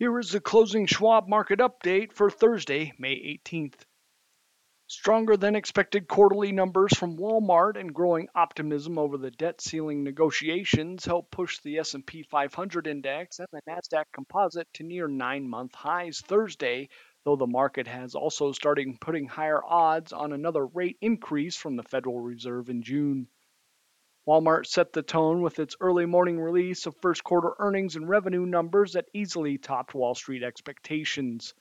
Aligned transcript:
Here 0.00 0.18
is 0.18 0.30
the 0.30 0.40
closing 0.40 0.86
Schwab 0.86 1.28
market 1.28 1.58
update 1.58 2.14
for 2.14 2.30
Thursday, 2.30 2.94
May 2.98 3.16
18th. 3.44 3.82
Stronger 4.86 5.36
than 5.36 5.54
expected 5.54 6.08
quarterly 6.08 6.52
numbers 6.52 6.94
from 6.96 7.18
Walmart 7.18 7.78
and 7.78 7.92
growing 7.92 8.26
optimism 8.34 8.98
over 8.98 9.18
the 9.18 9.30
debt 9.30 9.60
ceiling 9.60 10.02
negotiations 10.02 11.04
helped 11.04 11.30
push 11.30 11.58
the 11.58 11.76
S&P 11.80 12.22
500 12.22 12.86
index 12.86 13.40
and 13.40 13.48
the 13.52 13.60
Nasdaq 13.68 14.06
Composite 14.14 14.72
to 14.72 14.84
near 14.84 15.06
9-month 15.06 15.74
highs 15.74 16.22
Thursday, 16.22 16.88
though 17.26 17.36
the 17.36 17.46
market 17.46 17.86
has 17.86 18.14
also 18.14 18.52
started 18.52 18.98
putting 19.02 19.28
higher 19.28 19.62
odds 19.62 20.14
on 20.14 20.32
another 20.32 20.64
rate 20.64 20.96
increase 21.02 21.56
from 21.56 21.76
the 21.76 21.82
Federal 21.82 22.20
Reserve 22.20 22.70
in 22.70 22.82
June. 22.82 23.28
Walmart 24.30 24.64
set 24.64 24.92
the 24.92 25.02
tone 25.02 25.42
with 25.42 25.58
its 25.58 25.74
early 25.80 26.06
morning 26.06 26.38
release 26.38 26.86
of 26.86 26.94
first 27.02 27.24
quarter 27.24 27.52
earnings 27.58 27.96
and 27.96 28.08
revenue 28.08 28.46
numbers 28.46 28.92
that 28.92 29.08
easily 29.12 29.58
topped 29.58 29.92
Wall 29.92 30.14
Street 30.14 30.44
expectations. 30.44 31.52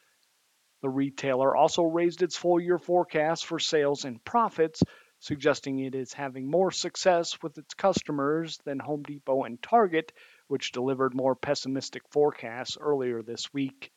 The 0.83 0.89
retailer 0.89 1.55
also 1.55 1.81
raised 1.81 2.21
its 2.21 2.37
full 2.37 2.59
year 2.59 2.77
forecast 2.77 3.47
for 3.47 3.57
sales 3.57 4.05
and 4.05 4.23
profits, 4.23 4.83
suggesting 5.17 5.79
it 5.79 5.95
is 5.95 6.13
having 6.13 6.47
more 6.47 6.69
success 6.69 7.41
with 7.41 7.57
its 7.57 7.73
customers 7.73 8.59
than 8.65 8.77
Home 8.77 9.01
Depot 9.01 9.45
and 9.45 9.59
Target, 9.59 10.13
which 10.47 10.71
delivered 10.71 11.15
more 11.15 11.33
pessimistic 11.33 12.03
forecasts 12.11 12.77
earlier 12.79 13.23
this 13.23 13.51
week. 13.51 13.91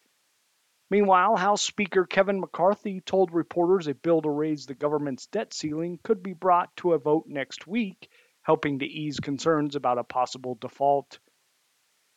Meanwhile, 0.89 1.37
House 1.37 1.61
Speaker 1.61 2.07
Kevin 2.07 2.41
McCarthy 2.41 3.03
told 3.03 3.35
reporters 3.35 3.87
a 3.87 3.95
bill 3.95 4.23
to 4.23 4.31
raise 4.31 4.65
the 4.65 4.75
government's 4.75 5.27
debt 5.27 5.53
ceiling 5.53 5.99
could 6.03 6.23
be 6.23 6.33
brought 6.33 6.75
to 6.79 6.95
a 6.95 6.99
vote 6.99 7.27
next 7.27 7.67
week 7.67 8.09
helping 8.43 8.81
to 8.81 8.87
ease 8.87 9.21
concerns 9.21 9.77
about 9.77 9.99
a 9.99 10.05
possible 10.05 10.57
default. 10.61 11.19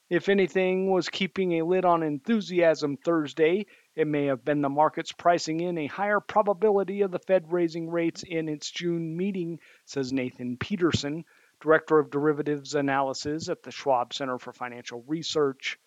If 0.10 0.30
anything 0.30 0.92
was 0.92 1.10
keeping 1.10 1.54
a 1.54 1.66
lid 1.66 1.84
on 1.84 2.04
enthusiasm 2.04 2.98
Thursday, 2.98 3.66
it 3.96 4.08
may 4.08 4.26
have 4.26 4.46
been 4.46 4.62
the 4.62 4.70
markets 4.70 5.12
pricing 5.12 5.62
in 5.62 5.78
a 5.80 5.88
higher 5.88 6.20
probability 6.20 7.02
of 7.02 7.10
the 7.12 7.20
Fed 7.20 7.52
raising 7.52 7.90
rates 7.90 8.22
in 8.22 8.48
its 8.48 8.70
June 8.70 9.18
meeting, 9.18 9.60
says 9.86 10.14
Nathan 10.14 10.58
Peterson, 10.58 11.26
Director 11.60 11.98
of 11.98 12.12
Derivatives 12.12 12.76
Analysis 12.76 13.50
at 13.50 13.64
the 13.64 13.72
Schwab 13.72 14.14
Center 14.14 14.38
for 14.38 14.54
Financial 14.54 15.04
Research. 15.08 15.80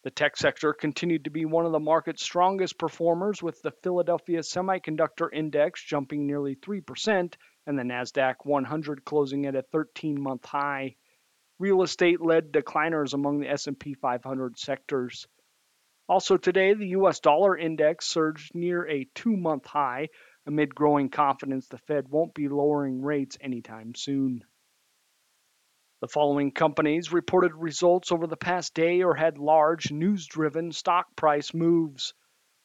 The 0.03 0.11
tech 0.11 0.37
sector 0.37 0.73
continued 0.73 1.23
to 1.23 1.31
be 1.31 1.45
one 1.45 1.65
of 1.65 1.71
the 1.71 1.79
market's 1.79 2.23
strongest 2.23 2.77
performers, 2.77 3.41
with 3.41 3.61
the 3.61 3.71
Philadelphia 3.83 4.39
Semiconductor 4.39 5.27
Index 5.33 5.83
jumping 5.83 6.27
nearly 6.27 6.55
3% 6.55 7.33
and 7.65 7.77
the 7.77 7.83
Nasdaq 7.83 8.35
100 8.43 9.03
closing 9.03 9.45
at 9.47 9.55
a 9.55 9.63
13-month 9.73 10.45
high. 10.45 10.95
Real 11.59 11.81
estate 11.81 12.21
led 12.21 12.51
decliners 12.51 13.13
among 13.13 13.39
the 13.39 13.49
S&P 13.49 13.95
500 13.95 14.57
sectors. 14.57 15.27
Also 16.07 16.37
today, 16.37 16.73
the 16.73 16.89
US 16.89 17.19
dollar 17.19 17.57
index 17.57 18.05
surged 18.05 18.55
near 18.55 18.87
a 18.87 19.05
2-month 19.15 19.65
high, 19.65 20.09
amid 20.45 20.73
growing 20.73 21.09
confidence 21.09 21.67
the 21.67 21.79
Fed 21.79 22.07
won't 22.07 22.33
be 22.33 22.47
lowering 22.47 23.01
rates 23.01 23.37
anytime 23.41 23.93
soon. 23.95 24.45
The 25.99 26.07
following 26.07 26.51
companies 26.51 27.11
reported 27.11 27.55
results 27.55 28.11
over 28.11 28.27
the 28.27 28.37
past 28.37 28.75
day 28.75 29.01
or 29.01 29.15
had 29.15 29.39
large 29.39 29.91
news 29.91 30.27
driven 30.27 30.71
stock 30.71 31.15
price 31.15 31.55
moves. 31.55 32.13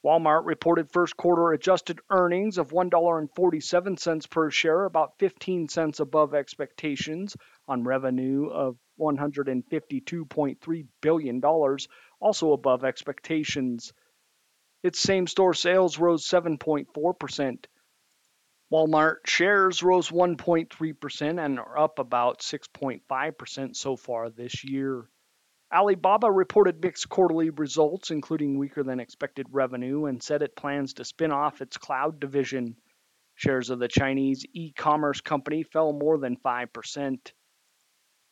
Walmart 0.04 0.44
reported 0.44 0.92
first 0.92 1.16
quarter 1.16 1.52
adjusted 1.52 2.00
earnings 2.10 2.58
of 2.58 2.72
$1.47 2.72 4.28
per 4.30 4.50
share, 4.50 4.84
about 4.84 5.18
15 5.18 5.68
cents 5.68 6.00
above 6.00 6.34
expectations 6.34 7.34
on 7.66 7.84
revenue 7.84 8.50
of 8.50 8.76
$152.3 9.00 10.86
billion, 11.00 11.42
also 12.20 12.52
above 12.52 12.84
expectations. 12.84 13.94
Its 14.82 14.98
same 14.98 15.26
store 15.26 15.54
sales 15.54 15.98
rose 15.98 16.26
7.4%. 16.26 17.64
Walmart 18.72 19.26
shares 19.26 19.82
rose 19.82 20.08
1.3% 20.08 21.44
and 21.44 21.58
are 21.60 21.78
up 21.78 21.98
about 21.98 22.40
6.5% 22.40 23.76
so 23.76 23.96
far 23.96 24.30
this 24.30 24.64
year. 24.64 25.04
Alibaba 25.70 26.30
reported 26.30 26.82
mixed 26.82 27.06
quarterly 27.06 27.50
results, 27.50 28.10
including 28.10 28.56
weaker 28.56 28.82
than 28.82 28.98
expected 28.98 29.46
revenue, 29.50 30.06
and 30.06 30.22
said 30.22 30.40
it 30.40 30.56
plans 30.56 30.94
to 30.94 31.04
spin 31.04 31.32
off 31.32 31.60
its 31.60 31.76
cloud 31.76 32.18
division. 32.18 32.76
Shares 33.34 33.68
of 33.68 33.78
the 33.78 33.88
Chinese 33.88 34.46
e 34.54 34.72
commerce 34.72 35.20
company 35.20 35.64
fell 35.64 35.92
more 35.92 36.16
than 36.16 36.38
5%. 36.38 37.32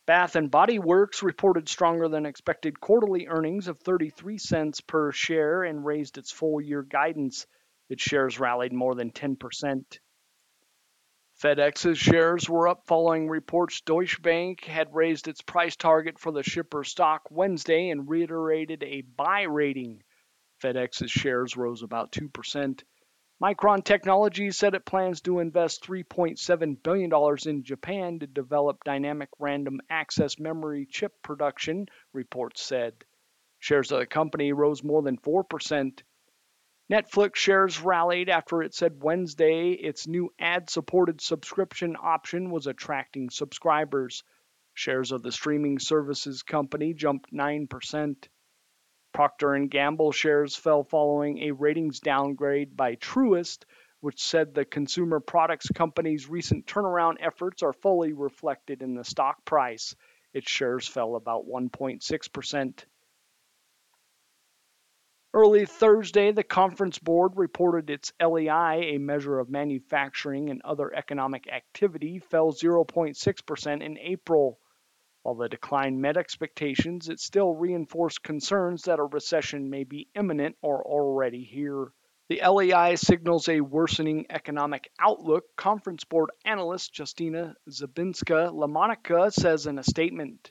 Bath 0.07 0.37
and 0.37 0.51
Body 0.51 0.78
Works 0.78 1.22
reported 1.22 1.69
stronger 1.69 2.09
than 2.09 2.25
expected 2.25 2.81
quarterly 2.81 3.27
earnings 3.27 3.69
of 3.69 3.78
33 3.81 4.39
cents 4.39 4.81
per 4.81 5.12
share 5.12 5.65
and 5.65 5.84
raised 5.84 6.17
its 6.17 6.33
full 6.33 6.62
year 6.62 6.83
guidance. 6.83 7.47
Its 7.91 8.03
shares 8.03 8.41
rallied 8.41 8.72
more 8.72 8.95
than 8.95 9.11
10%. 9.11 9.99
FedEx's 11.41 11.97
shares 11.97 12.51
were 12.51 12.69
up 12.69 12.87
following 12.87 13.27
reports 13.27 13.81
Deutsche 13.81 14.21
Bank 14.21 14.62
had 14.65 14.95
raised 14.95 15.27
its 15.27 15.41
price 15.41 15.75
target 15.75 16.19
for 16.19 16.31
the 16.31 16.43
shipper 16.43 16.84
stock 16.84 17.23
Wednesday 17.31 17.89
and 17.89 18.11
reiterated 18.11 18.83
a 18.83 19.01
buy 19.01 19.43
rating. 19.43 20.03
FedEx's 20.62 21.11
shares 21.11 21.56
rose 21.56 21.83
about 21.83 22.13
2%. 22.13 22.83
Micron 23.42 23.83
Technology 23.83 24.51
said 24.51 24.75
it 24.75 24.84
plans 24.84 25.22
to 25.22 25.39
invest 25.39 25.83
$3.7 25.83 26.83
billion 26.83 27.10
in 27.47 27.65
Japan 27.65 28.19
to 28.19 28.27
develop 28.27 28.84
dynamic 28.84 29.31
random 29.39 29.81
access 29.89 30.39
memory 30.39 30.86
chip 30.91 31.15
production, 31.22 31.86
reports 32.13 32.60
said. 32.60 32.93
Shares 33.60 33.91
of 33.93 34.01
the 34.01 34.07
company 34.07 34.53
rose 34.53 34.84
more 34.84 35.01
than 35.01 35.16
4%. 35.16 36.03
Netflix 36.91 37.37
shares 37.37 37.81
rallied 37.81 38.28
after 38.28 38.65
it 38.65 38.75
said 38.75 39.01
Wednesday 39.01 39.71
its 39.71 40.09
new 40.09 40.28
ad-supported 40.41 41.21
subscription 41.21 41.97
option 41.97 42.51
was 42.51 42.66
attracting 42.66 43.31
subscribers. 43.31 44.25
Shares 44.75 45.13
of 45.13 45.22
the 45.22 45.31
streaming 45.31 45.78
services 45.78 46.42
company 46.42 46.92
jumped 46.92 47.33
9%. 47.33 48.16
Procter 49.13 49.59
& 49.59 49.69
Gamble 49.69 50.10
shares 50.10 50.57
fell 50.57 50.83
following 50.83 51.39
a 51.39 51.53
ratings 51.53 52.01
downgrade 52.01 52.77
by 52.77 52.97
Truist, 52.97 53.66
which 54.01 54.21
said 54.21 54.53
the 54.53 54.65
consumer 54.65 55.21
products 55.21 55.69
company's 55.69 56.28
recent 56.28 56.66
turnaround 56.66 57.19
efforts 57.21 57.63
are 57.63 57.72
fully 57.72 58.15
reflected 58.15 58.83
in 58.83 58.95
the 58.95 59.04
stock 59.04 59.45
price. 59.45 59.95
Its 60.33 60.51
shares 60.51 60.89
fell 60.89 61.15
about 61.15 61.47
1.6%. 61.47 62.84
Early 65.32 65.65
Thursday, 65.65 66.32
the 66.32 66.42
Conference 66.42 66.98
Board 66.98 67.36
reported 67.36 67.88
its 67.88 68.12
LEI, 68.21 68.94
a 68.94 68.98
measure 68.98 69.38
of 69.38 69.48
manufacturing 69.48 70.50
and 70.50 70.60
other 70.62 70.92
economic 70.92 71.47
activity, 71.47 72.18
fell 72.18 72.53
0.6% 72.53 73.80
in 73.80 73.98
April. 73.98 74.59
While 75.22 75.36
the 75.36 75.48
decline 75.48 76.00
met 76.00 76.16
expectations, 76.16 77.09
it 77.09 77.21
still 77.21 77.54
reinforced 77.54 78.24
concerns 78.24 78.82
that 78.82 78.98
a 78.98 79.04
recession 79.04 79.71
may 79.71 79.84
be 79.84 80.09
imminent 80.16 80.56
or 80.62 80.82
already 80.82 81.44
here. 81.44 81.92
The 82.28 82.41
LEI 82.44 82.97
signals 82.97 83.48
a 83.48 83.60
worsening 83.60 84.26
economic 84.30 84.91
outlook, 84.98 85.44
Conference 85.54 86.03
Board 86.03 86.30
analyst 86.44 86.92
Justyna 86.92 87.54
Zabinska-La 87.68 88.66
Monica 88.66 89.30
says 89.30 89.68
in 89.68 89.78
a 89.78 89.84
statement. 89.84 90.50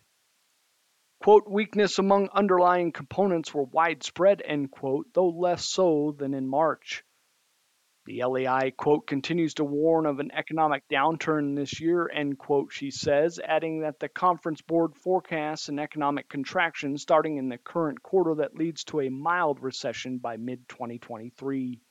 Quote, 1.22 1.50
weakness 1.50 2.00
among 2.00 2.30
underlying 2.30 2.94
components 2.94 3.54
were 3.54 3.66
widespread, 3.66 4.42
end 4.46 4.72
quote, 4.72 5.14
though 5.14 5.28
less 5.28 5.68
so 5.68 6.16
than 6.18 6.34
in 6.34 6.48
March. 6.48 7.04
The 8.06 8.24
LEI, 8.24 8.72
quote, 8.72 9.06
continues 9.06 9.54
to 9.56 9.66
warn 9.66 10.06
of 10.06 10.20
an 10.20 10.32
economic 10.32 10.88
downturn 10.88 11.56
this 11.56 11.82
year, 11.82 12.10
end 12.10 12.40
quote, 12.40 12.72
she 12.72 12.90
says, 12.90 13.38
adding 13.44 13.82
that 13.82 14.00
the 14.00 14.08
Conference 14.08 14.62
Board 14.62 14.96
forecasts 14.96 15.68
an 15.68 15.78
economic 15.78 16.30
contraction 16.30 16.98
starting 16.98 17.38
in 17.38 17.50
the 17.50 17.58
current 17.58 18.02
quarter 18.02 18.36
that 18.36 18.56
leads 18.56 18.86
to 18.86 19.02
a 19.02 19.10
mild 19.10 19.60
recession 19.60 20.20
by 20.20 20.38
mid 20.38 20.70
2023. 20.70 21.82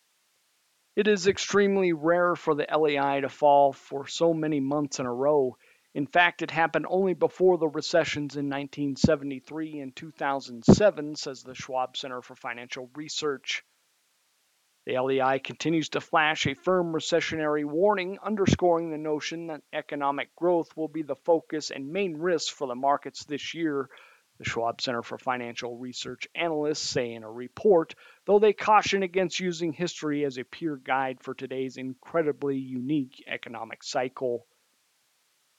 It 0.97 1.07
is 1.07 1.29
extremely 1.29 1.93
rare 1.93 2.35
for 2.35 2.55
the 2.55 2.67
LEI 2.77 3.21
to 3.21 3.29
fall 3.29 3.73
for 3.73 4.09
so 4.09 4.35
many 4.35 4.59
months 4.59 4.99
in 4.99 5.07
a 5.07 5.15
row. 5.15 5.57
In 5.99 6.07
fact, 6.07 6.43
it 6.43 6.53
happened 6.53 6.87
only 6.89 7.15
before 7.15 7.59
the 7.59 7.67
recessions 7.67 8.37
in 8.37 8.45
1973 8.45 9.81
and 9.81 9.97
2007, 9.97 11.17
says 11.17 11.43
the 11.43 11.57
Schwab 11.57 11.97
Center 11.97 12.23
for 12.23 12.37
Financial 12.37 12.89
Research. 12.95 13.65
The 14.87 14.97
LEI 14.97 15.41
continues 15.41 15.89
to 15.89 16.01
flash 16.01 16.47
a 16.47 16.55
firm 16.55 16.93
recessionary 16.93 17.65
warning, 17.65 18.21
underscoring 18.23 18.93
the 18.93 18.97
notion 18.97 19.49
that 19.49 19.65
economic 19.73 20.37
growth 20.37 20.77
will 20.77 20.87
be 20.87 21.03
the 21.03 21.17
focus 21.17 21.73
and 21.73 21.93
main 21.93 22.17
risk 22.17 22.55
for 22.55 22.69
the 22.69 22.77
markets 22.77 23.25
this 23.25 23.53
year, 23.53 23.91
the 24.39 24.45
Schwab 24.45 24.81
Center 24.81 25.03
for 25.03 25.19
Financial 25.19 25.77
Research 25.77 26.29
analysts 26.33 26.79
say 26.79 27.13
in 27.13 27.25
a 27.25 27.33
report, 27.33 27.97
though 28.25 28.39
they 28.39 28.53
caution 28.53 29.03
against 29.03 29.41
using 29.41 29.73
history 29.73 30.25
as 30.25 30.39
a 30.39 30.45
pure 30.45 30.77
guide 30.77 31.21
for 31.21 31.35
today's 31.35 31.77
incredibly 31.77 32.57
unique 32.57 33.25
economic 33.27 33.83
cycle. 33.83 34.47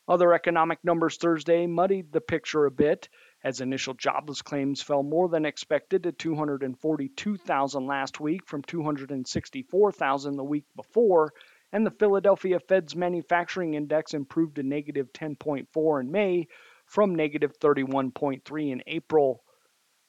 Other 0.09 0.33
economic 0.33 0.83
numbers 0.83 1.17
Thursday 1.17 1.67
muddied 1.67 2.11
the 2.11 2.19
picture 2.19 2.65
a 2.65 2.71
bit 2.71 3.09
as 3.44 3.61
initial 3.61 3.94
jobless 3.94 4.41
claims 4.41 4.81
fell 4.81 5.03
more 5.03 5.29
than 5.29 5.45
expected 5.45 6.01
to 6.01 6.11
242,000 6.11 7.85
last 7.85 8.19
week 8.19 8.47
from 8.47 8.63
264,000 8.63 10.35
the 10.35 10.44
week 10.44 10.65
before, 10.75 11.31
and 11.71 11.85
the 11.85 11.91
Philadelphia 11.91 12.59
Fed's 12.59 12.95
manufacturing 12.95 13.75
index 13.75 14.15
improved 14.15 14.56
to 14.56 14.63
negative 14.63 15.13
10.4 15.13 16.01
in 16.01 16.11
May 16.11 16.47
from 16.88 17.13
negative 17.13 17.59
31.3 17.59 18.71
in 18.71 18.81
April. 18.88 19.44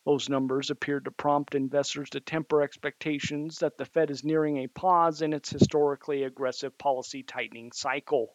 Those 0.06 0.30
numbers 0.30 0.70
appeared 0.70 1.04
to 1.04 1.10
prompt 1.10 1.54
investors 1.54 2.08
to 2.10 2.20
temper 2.20 2.62
expectations 2.62 3.58
that 3.58 3.76
the 3.76 3.84
Fed 3.84 4.10
is 4.10 4.24
nearing 4.24 4.56
a 4.56 4.66
pause 4.66 5.20
in 5.20 5.34
its 5.34 5.50
historically 5.50 6.22
aggressive 6.22 6.78
policy 6.78 7.22
tightening 7.22 7.70
cycle. 7.72 8.34